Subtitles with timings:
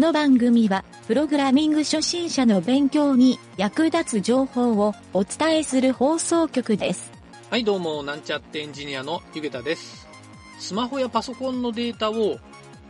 [0.00, 7.12] この番組は、プログラミング初心者の勉強に役立つ情報をお伝えする放送局です。
[7.50, 10.08] はい、どうも、なんちゃってエンジニアのゆげたです。
[10.58, 12.38] スマホやパソコンのデータを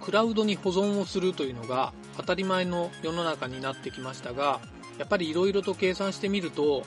[0.01, 4.61] クラウドに保存をするというのが当たり前の世の中になってきましたが、
[4.97, 6.85] やっぱり色々と計算してみると、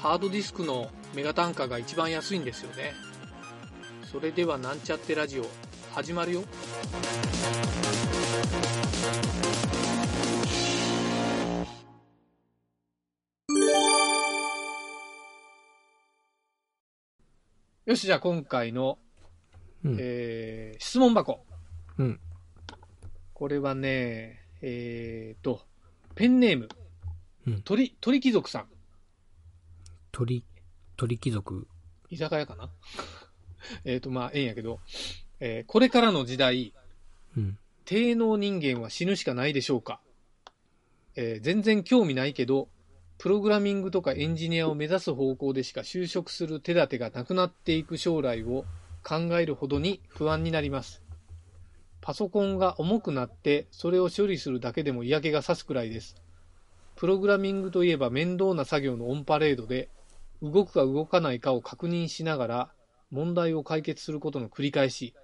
[0.00, 2.92] ハードディスクのメガ単価が一番安いんですよね。
[4.10, 5.46] それではなんちゃってラジオ、
[5.94, 6.44] 始まるよ。
[17.86, 18.98] よし、じゃあ今回の、
[19.84, 19.96] うん。
[19.98, 21.44] えー質問箱。
[21.98, 22.20] うん。
[23.34, 25.62] これはね、えーと、
[26.14, 26.68] ペンネーム、
[27.46, 28.66] うん鳥、鳥貴族さん。
[30.12, 30.44] 鳥、
[30.96, 31.66] 鳥貴族。
[32.10, 32.70] 居酒屋かな？
[33.84, 34.80] えーと、まあ、ええんやけど、
[35.40, 36.74] えーこれからの時代、
[37.36, 37.58] うん。
[37.86, 40.00] 低能人間は死ぬしかないでしょうか、
[41.16, 42.68] えー全然興味ないけど、
[43.16, 48.64] プログラミングとかエンジニアを目指す方向でしか就職する手立てがなくなっていく将来を
[49.02, 51.02] 考えるほどに不安になります。
[52.02, 56.16] パソコンが重くなって、それを処理するだけでも嫌気がさすくらいです。
[56.96, 59.88] プログラミングといえば面倒な作業のオンパレードで、
[60.42, 62.70] 動くか動かないかを確認しながら、
[63.10, 65.14] 問題を解決することの繰り返し、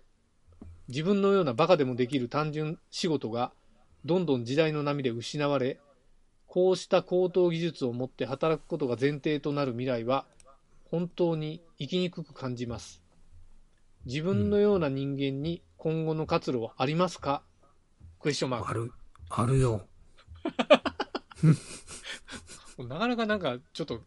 [0.88, 3.52] 自分のようなバカでもできる単純仕事が
[4.04, 5.80] どんどん時代の波で失われ、
[6.46, 10.26] こうした高等技術を持って働くことが前提となる未来は
[10.84, 13.02] 本当に生きにくく感じます。
[14.04, 17.42] 自分のような人間に今後の活路はありますか？
[18.20, 18.92] クエスチョンマーある、
[19.28, 19.86] あるよ。
[22.76, 22.84] ク。
[22.86, 24.00] なかなかなんかちょっと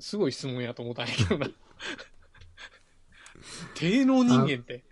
[0.00, 1.48] すごい質問やと思ったんやけどな。
[3.74, 4.84] 低能人間って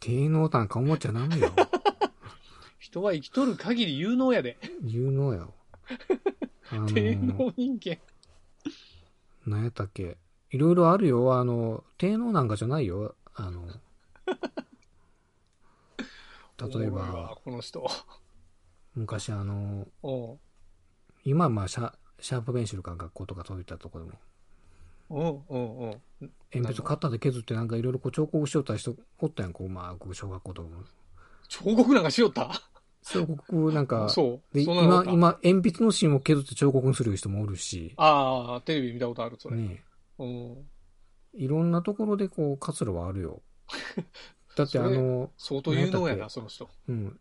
[0.00, 1.52] 低能なんか思っちゃダメよ。
[2.78, 4.58] 人は生きとる限り有能やで。
[4.82, 5.54] 有能よ。
[6.72, 7.98] あの低能人間。
[9.46, 10.16] 何やったっけ？
[10.50, 11.34] いろいろあるよ。
[11.38, 13.14] あの、低能なんかじゃないよ。
[13.34, 13.68] あの、
[16.78, 17.86] 例えばわ、この人。
[18.94, 19.86] 昔あの、
[21.24, 24.20] 今はまあシャ、シャープペンシルか学校とかそういったところでも、お
[25.10, 26.00] うおうおう
[26.52, 30.70] 鉛筆カッターで削ってなんかいろいろこう彫刻しよった人おったやん、こう、まあ、小学校と。
[31.48, 32.50] 彫刻なんかしよった
[33.02, 34.54] 彫刻なんか、そう。
[34.54, 39.56] で、今今、鉛筆の芯を削って彫刻にする人もおるし、ああ、テレビ見たことある、それ。
[39.56, 39.82] ね
[40.18, 40.56] うん。
[41.34, 43.42] いろんなところでこう、活路はあるよ。
[44.56, 46.68] だってあの、相当有能やな、その人。
[46.88, 47.20] うん。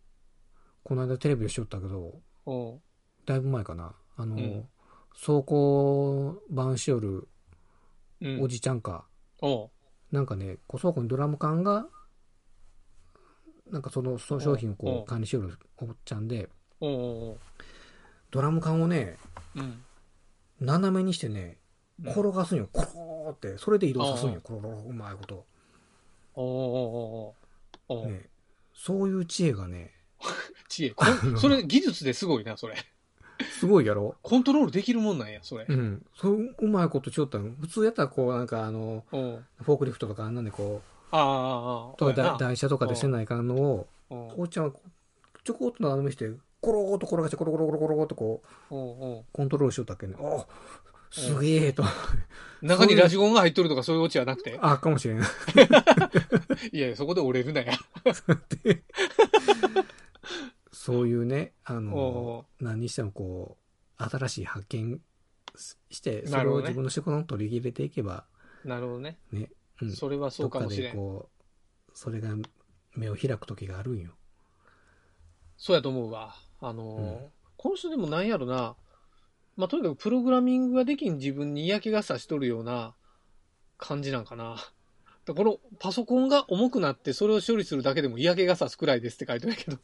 [0.83, 2.21] この間テレビでしよったけど、
[3.25, 3.95] だいぶ前かな。
[4.17, 4.69] あの、うん
[5.11, 7.27] 走行版しよるうん。
[8.41, 9.05] おじちゃんか。
[10.11, 11.87] なんかね、こう倉庫にドラム缶が、
[13.71, 17.37] なんかその、その商品をこう管理しよるおっちゃんで、ド
[18.41, 19.17] ラム缶をね、
[19.55, 19.83] うん。
[20.59, 21.57] 斜めにしてね、
[22.03, 22.69] うん転がすんよ。
[22.71, 23.57] コローって。
[23.57, 24.39] それで移動さすんよ。
[24.41, 25.45] コロロロ、うまいこと。
[26.33, 28.29] おうおうおうおうおうね、
[28.73, 29.93] そういう知恵がね、
[30.69, 30.95] 知恵。
[31.37, 32.75] それ、技術ですごいな、それ。
[33.43, 34.15] すごいやろ？
[34.21, 35.73] コントロールできるもんなんや、それう。
[35.73, 36.05] ん。
[36.15, 37.51] そう、うまいことしよったの。
[37.59, 44.89] 普通やったらこう、なんかあの、フォークリフトとかあんなんでこああ、ああ、あう、とか台車とかでせないかんのを、おうこうちゃんはこう
[45.43, 46.29] ちょこっと斜めして、
[46.61, 50.15] コローっと転がして、コロコロコロコロっとこう、おうコントロールしよったっけね。
[50.19, 50.45] あ
[51.11, 51.83] すげえと。
[52.61, 54.59] 中にラジコンが入っとるとかそういうオチはなくて。
[54.61, 55.17] あ、かもしれん。
[55.19, 55.21] い
[56.79, 57.73] やいや、そこで折れるなや。
[60.81, 63.57] そういうね、あのお、何にしてもこ
[63.99, 65.01] う、新しい発見
[65.91, 68.23] して、それを自分の仕事に取り入れていけば、
[68.63, 69.17] なるほどね。
[69.33, 69.49] ね、
[69.81, 69.91] うん。
[69.91, 70.95] それはそうかもしれん。
[70.95, 71.29] どっかでこ
[71.89, 72.29] う、それが
[72.95, 74.11] 目を開く時があるんよ。
[75.57, 76.33] そうやと思うわ。
[76.61, 78.77] あのーうんこの人でもなんやろな、
[79.57, 82.93] まあ、とにかくプログラミングができん自分に嫌気がさしとるような
[83.77, 84.55] 感じなんかな。
[85.25, 89.79] だこのパソコンが重くなってそれを処理するだけでも嫌気がさすくらいですって書いてるけど、うん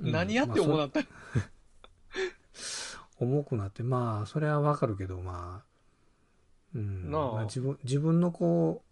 [0.00, 1.00] 何やって思うなった？
[1.00, 1.06] ら、
[3.18, 5.70] 重くなって、まあ、それはわかるけど、まあ、
[6.74, 7.10] うん。
[7.10, 8.82] まあ、自分、自分のこ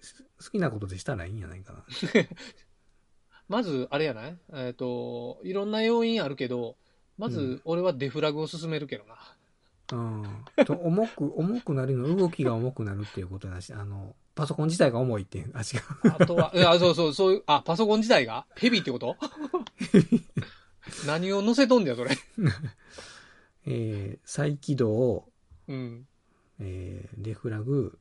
[0.00, 1.84] う、す好きなことでしたらいいんじゃないかな。
[3.48, 4.38] まず、あれやない？
[4.52, 6.76] えっ、と、いろんな要因あるけど、
[7.16, 9.16] まずうん、俺はデフラグを進めるけどな。
[9.92, 10.24] うん。
[10.66, 16.14] と重く、重くなるの、動きが重くなるっていうことだし、あの、パソコン自体が重いっていう、あ、違う。
[16.20, 18.46] あとは、いや、そうそう、そういう、あ、パソコン自体が？
[18.56, 19.16] ヘビーってこと？
[21.06, 22.10] 何を載せとんだよ、それ。
[23.66, 25.26] えー再起動、
[25.68, 26.06] うん。
[26.60, 27.98] えーデフラグ、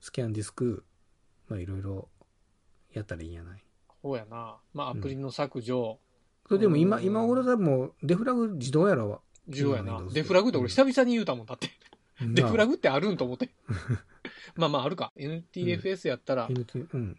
[0.00, 0.84] スキャンディスク、
[1.48, 2.08] まあいろいろ
[2.92, 3.62] やったらいいんやない。
[4.02, 4.56] そうやな。
[4.74, 5.98] まあ、アプリの削除、
[6.48, 9.10] それでも今、うん今頃多分デフラグ自動やろ？
[9.10, 9.20] わ。
[9.50, 10.02] 重要やな。
[10.12, 11.70] デフラグって俺久々に言うたもんだって。
[12.20, 13.50] デフラググってあるんと思って。
[14.56, 15.12] まあまああるか。
[15.16, 17.18] NTFS やったら、うん。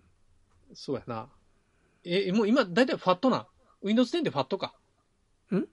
[0.74, 1.28] そうやな。
[2.04, 3.48] え、もう今、だいたいファットな。
[3.81, 4.75] Windows 10でファットか。
[5.51, 5.66] ん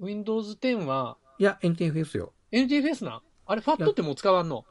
[0.00, 2.32] ?Windows 10は、いや、NTFS よ。
[2.50, 3.22] NTFS な。
[3.46, 4.64] あれ、ファットってもう使わんの？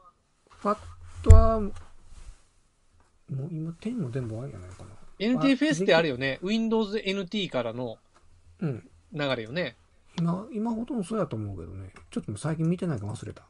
[0.48, 0.78] ファッ
[1.22, 4.90] トは、もう今10も全部あるんじゃないかな。
[5.18, 6.38] NTFS ってあるよね。
[6.42, 7.98] Windows NT からの
[8.60, 8.88] うん。
[9.12, 9.76] 流れよね。
[10.18, 11.92] 今、今ほとんどそうやと思うけどね。
[12.10, 13.42] ちょっと最近見てないから忘れた。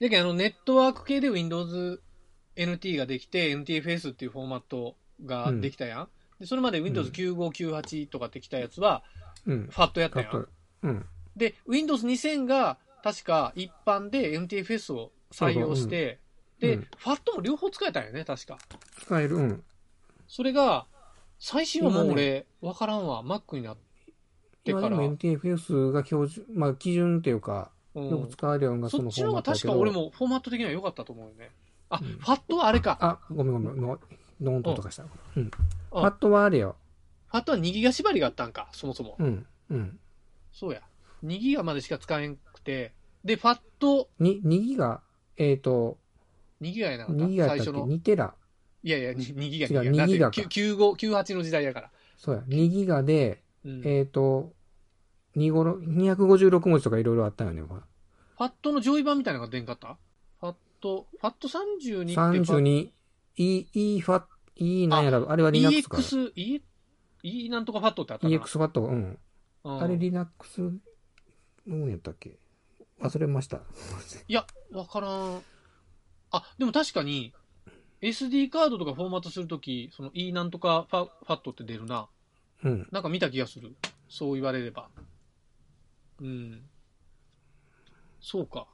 [0.00, 2.02] だけど、あの、ネットワーク系で Windows
[2.56, 6.08] NT ができて、NTFS っていうフォーマットができたやん。
[6.40, 9.02] で、それまで Windows 9598とかってきたやつは、
[9.46, 9.68] うん。
[9.70, 10.48] ファットやったやん。
[10.82, 11.06] うん。
[11.36, 16.18] で、Windows 2000が確か一般で NTFS を採用して、
[16.58, 18.58] で、うんファットも両方使えたんよね、確か。
[19.02, 19.36] 使える。
[19.36, 19.64] うん。
[20.26, 20.86] それが、
[21.38, 23.22] 最新はもう今俺、わからんわ。
[23.22, 23.76] Mac になっ
[24.66, 24.86] てから。
[24.88, 31.50] 今でも NTFS が標準、まあ基準っていうか、うんよく使われるのがそそっのちの方が確フォーマットだけどか俺もフォーマット的には良かったと思うよね。
[31.88, 32.98] あ、うんファットはあれか。
[33.00, 33.80] あ、ごめんごめん。
[33.80, 33.98] の
[34.42, 35.04] ノーントとかした。
[35.36, 35.44] うん。
[35.44, 35.50] フ
[35.92, 36.76] あァットはあれよ。
[37.28, 39.16] ファットは2ギガ縛りがあったんか、そもそも。
[39.18, 39.46] うん。
[39.70, 39.98] うん。
[40.52, 40.82] そうや。
[41.24, 42.92] 2ギガまでしか使えんくて。
[43.24, 45.00] で、ファットに、2ギガ、
[45.38, 45.96] えっ、と、
[46.60, 47.64] 2ギガやなかった？2ギガやったっけ？
[47.64, 47.88] 最初の。
[47.88, 48.34] 2テラ？
[48.82, 50.76] いやいや、2, 2ギガ、違う2 2ギガかだって95
[51.12, 51.90] 98の時代やから。
[52.16, 52.42] そうや。
[52.48, 54.52] 2ギガで、うんえっ、と、
[55.36, 57.62] 2ごろ、256文字とかいろいろあったよね。
[57.62, 59.98] ファットの上位版みたいなのが出んかった？
[60.40, 62.58] ファット、ファット32ってファット。
[62.58, 62.90] 32、
[63.38, 63.66] E、
[63.96, 64.24] E ファッ、
[64.56, 65.96] E なんやら、あれは Linux か。
[65.98, 66.60] EX、E、
[67.22, 69.18] E なんとかファットってあったかな？EX ファット、うん。
[69.64, 70.60] うんあれ Linux、
[71.66, 72.38] どうやったっけ？
[73.00, 73.58] 忘れました。
[74.28, 75.42] いや、わからん。
[76.30, 77.34] あ、でも確かに、
[78.00, 82.08] SD カードとかフォーマットするとき、その E なんとかファファットって出るな。
[82.64, 82.88] うん。
[82.90, 83.74] なんか見た気がする。
[84.08, 84.88] そう言われれば。
[86.20, 86.62] うん。
[88.20, 88.66] そうか。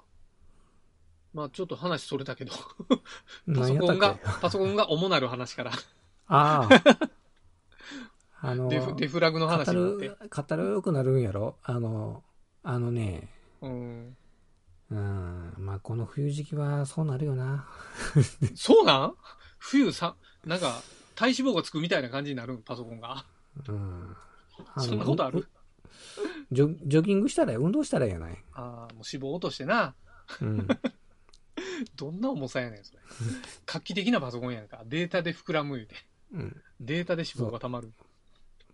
[1.35, 2.99] まあちょっと話それたけど、パ
[3.47, 5.73] 何ソコンがパソコンが主なる話から、
[6.29, 7.11] ああ。
[8.45, 11.57] あの、デフデフラグの話語になってる。、語るよくなるんやろ？
[11.63, 12.23] あの、
[12.63, 13.29] あのね、
[13.63, 14.17] うん。
[14.91, 17.67] うん、まあこの冬時期はそうなるよな。
[18.55, 19.15] そうなん？
[19.59, 20.83] 冬さ、なんか、
[21.15, 22.59] 体脂肪がつくみたいな感じになる？
[22.59, 23.25] パソコンが。
[23.69, 24.17] うん。
[24.79, 25.47] そんなことある？
[26.51, 28.45] ジョジョギングしたら、運動したらやない。
[28.53, 29.95] ああ、もう脂肪落としてな。
[30.41, 30.67] うん。
[31.97, 33.01] どんな重さやねん、それ。
[33.67, 34.83] 画期的なパソコンやんか。
[34.87, 35.97] データで膨らむ言うて。
[36.33, 36.63] うん。
[36.81, 37.93] データで脂肪が溜まる。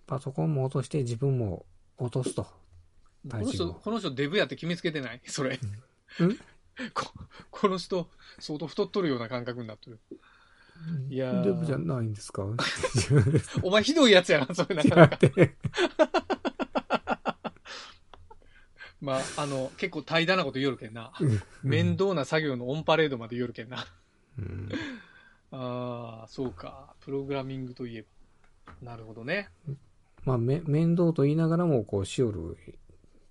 [0.07, 1.67] パソコンも落として自分も
[1.99, 2.45] 落とすと。
[2.45, 5.21] この人、この人デブやって決めつけてない？
[5.27, 5.57] それ。
[5.57, 5.59] ん
[6.95, 7.13] こ
[7.51, 8.09] この人、
[8.39, 9.99] 相当太っとるような感覚になってる。
[11.11, 12.45] いやーデブじゃないんですか？
[13.63, 15.19] お前ひどいやつやな、それなかやなか。
[19.01, 21.13] まあ、あの、結構怠惰なこと言おるけんな。
[21.63, 23.87] 面倒な作業のオンパレードまで言おるけんな。
[24.39, 24.69] うん
[25.51, 26.95] ああ、そうか。
[27.01, 28.73] プログラミングといえば。
[28.83, 29.49] なるほどね。
[30.25, 32.59] まあ、め、面倒と言いながらも、こう、しおる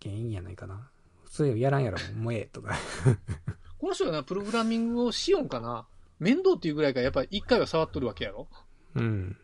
[0.01, 0.89] 原因やないかな。
[1.25, 2.75] 普通やらんやろ、もうええとか。
[3.77, 5.85] この人がな、プログラミングをしよんかな。
[6.19, 8.47] 面倒っていうぐらいからやっぱり一回は触っとるわけやろ？
[8.95, 9.37] うん。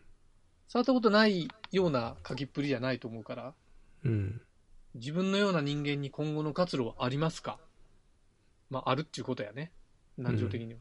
[0.68, 3.54] 触ったことないような書きっぷりじゃないと思うから、
[4.04, 4.40] うん。
[4.94, 7.58] 自分のような人間に今後の活路はありますか？
[8.70, 9.72] まあ、あるっていうことやね。
[10.18, 10.80] 難情的には。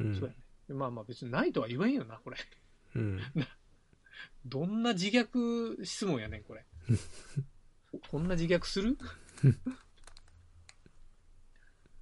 [0.00, 0.14] うん。
[0.14, 0.36] そうやね。
[0.74, 2.36] まあまあ別にないとは言わんよな、これ。
[2.96, 3.20] うん。
[4.44, 6.64] どんな自虐質問やねん、これ。
[8.10, 8.98] こんな自虐する？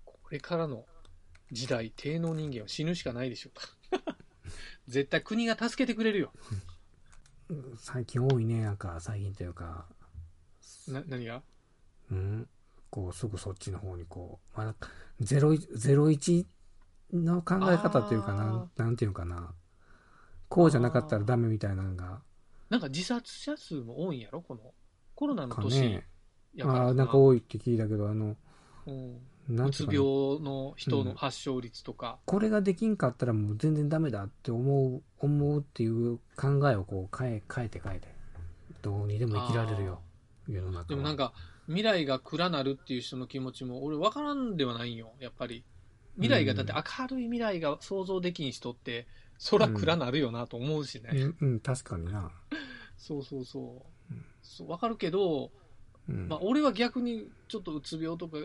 [0.04, 0.86] これからの
[1.52, 4.16] 時代、低能人間は死ぬしかないでしょうか。
[4.88, 6.32] 絶対国が助けてくれるよ。
[7.78, 9.86] 最近多いね、なんか、最近というか、
[10.88, 11.42] な、何が？
[12.10, 12.48] うん？
[12.90, 14.74] こう、すぐそっちの方にこう、まあ、
[15.20, 16.46] 01 01
[17.12, 19.54] の考え方というかななんていうのかな。
[20.48, 22.22] こうじゃなかったらダメみたいなのが、
[22.68, 24.42] なんか自殺者数も多いんやろ？
[24.42, 24.74] この。
[25.14, 26.04] コロナのか年か
[26.58, 28.36] らああ、なんか多いって聞いたけど、あの、
[28.86, 29.20] うん。
[29.48, 29.98] うつ病
[30.40, 32.18] の人うんの発症率とか。
[32.24, 38.08] これができんかったらもう全然ダメだって思う、思うっていう考えをこう変え、変えて変えて。
[38.82, 40.00] どうにでも生きられるよ。
[40.48, 40.84] 世の中は。
[40.84, 41.32] でもなんか、
[41.66, 45.64] 未来が暗なるっていう人の気持ちも、俺分からんではないんよ、やっぱり。
[46.14, 49.06] 未来が、うんだって明るい未来が想像できん人って、
[49.38, 51.10] そら暗なるよなと思うしね。
[51.12, 52.30] うん、うん、確かにな。
[52.96, 54.24] そうそうそううん。
[54.42, 55.50] そう分かるけど、
[56.08, 56.28] うん。
[56.28, 58.38] まあ俺は逆にちょっとうつ病とか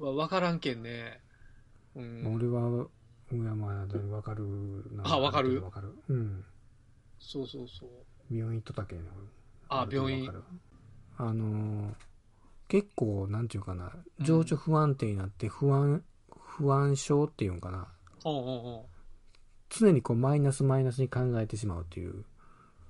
[0.00, 1.20] は分からんけんね。
[1.94, 2.34] うん。
[2.34, 2.86] 俺は、
[3.32, 4.44] いやまあ、わかる
[4.92, 5.02] な。
[5.06, 5.62] あわかる？
[5.64, 5.94] わかる。
[6.08, 6.44] うん。
[7.18, 7.88] そうそうそう。
[8.34, 9.00] 病院行っとったけん。
[9.68, 10.30] あ病院
[11.18, 11.94] あのー
[12.68, 16.04] 結構、なんていうかな、情緒不安定になって不安、
[16.36, 17.88] 不安症っていうんかな。
[18.24, 18.44] おう
[18.78, 18.86] おう
[19.68, 22.24] 常にこうマイナスマイナスに考えてしまうっていう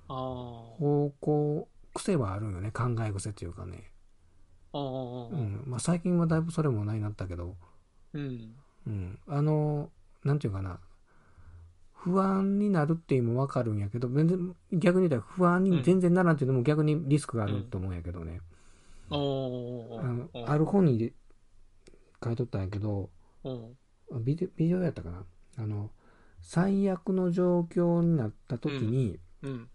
[0.07, 0.17] ああ。
[0.17, 2.71] 方向、癖はあるよね。
[2.71, 3.91] 考え癖っていうかね。
[4.77, 5.63] おうん。
[5.65, 7.55] まあ最近はだいぶそれもないなったけど、
[8.13, 8.55] うん。
[8.85, 9.19] うん。
[9.27, 9.89] あの、
[10.23, 10.79] なんていうかな。
[11.93, 18.39] 不安になるっていうのもわかるんやけど、全然、逆に言ったら不安に全然ならんっていうのも逆にリスクがあると思うんやけどね。
[19.09, 21.11] おうおうおうある本に
[22.23, 23.09] 書いとったんやけど、
[23.43, 23.75] おう
[24.19, 25.25] ビデオビデオやったかな
[25.57, 25.89] あの、
[26.41, 29.69] 最悪の状況になった時に、うん。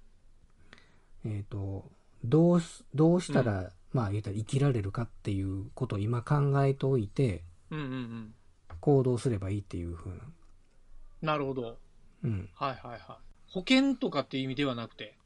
[1.25, 1.90] えっ、と、
[2.25, 8.34] どうす、どうしたら、まあ言ったら生きられるかっていうことを今考えておいて、うんうんうん。
[8.80, 11.34] 行動すればいいっていうふうな。
[11.34, 11.78] なるほど。
[12.25, 12.49] うん。
[12.54, 13.00] はいはいはい。
[13.46, 15.16] 保険とかっていう意味ではなくて？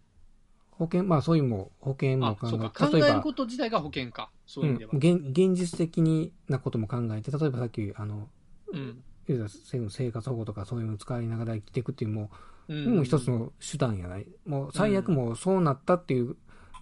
[0.72, 2.72] 保険、まあそういうのも保険もあ、考そうか。
[2.88, 4.30] え例えば考える、こと自体が保険か。
[4.46, 4.90] そういう意味では。
[4.92, 8.28] うん、現現実的になことも考えて、例えばさっき、あの、
[8.72, 9.02] うん。
[9.26, 12.30] 言うたら生生活保護とかそういうのを使いながら生きていくっていうのも、
[12.68, 14.26] うんもう一つの手段やない。
[14.44, 16.36] もう最悪もうそうなったっていう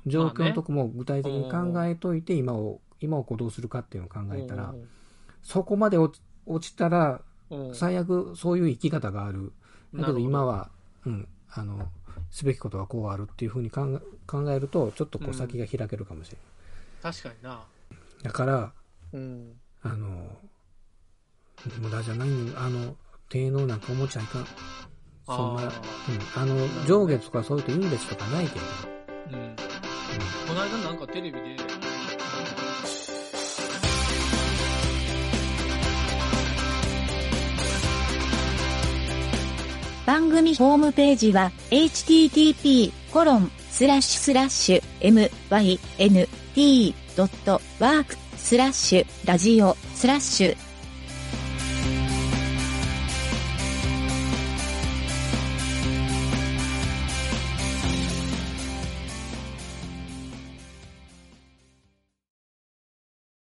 [0.07, 4.75] 状況のとこも具体的に考えといて、今を、今をこうどうするかっていうのを考えたら、
[5.43, 6.21] そこまで落
[6.61, 7.21] ちたら、
[7.73, 9.53] 最悪そういう生き方がある。
[9.95, 10.71] だけど今は、は、
[11.07, 11.89] うん、あの、
[12.31, 16.39] すべきことはこうあるっていうふうに考え考えると、ちょっとこううん先が開けるかもしれ
[17.03, 17.51] 確かにな。
[17.51, 17.57] な
[18.21, 18.25] い。
[18.25, 18.73] だから、
[19.13, 19.53] うん。
[19.83, 20.39] あの、
[21.81, 22.97] 無駄じゃないのあの、
[23.29, 24.47] 低能なんか思っちゃいかん。
[25.27, 25.73] そんな、うんあ、
[26.37, 26.57] あの、
[26.87, 28.65] 上下とかそういうといいんですとかないけど、
[29.29, 29.35] うん。
[29.35, 29.64] うん
[30.47, 31.57] この間なんかテレビで、
[40.07, 44.83] 番組ホームページは http コロンスラッシュスラッシュ
[46.57, 50.64] mynt.work スラッシュラジオスラッシュ